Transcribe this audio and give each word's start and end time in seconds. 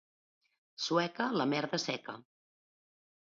Sueca, 0.85 1.27
la 1.41 1.47
merda 1.51 1.81
seca. 1.85 2.15